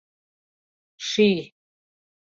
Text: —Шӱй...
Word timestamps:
—Шӱй... 1.07 1.37